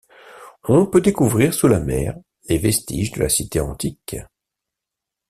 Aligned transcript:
On 0.67 0.87
peut 0.87 0.99
découvrir 1.01 1.53
sous 1.53 1.67
la 1.67 1.79
mer 1.79 2.15
les 2.49 2.57
vestiges 2.57 3.11
de 3.11 3.19
la 3.19 3.29
cité 3.29 3.59
antique. 3.59 4.15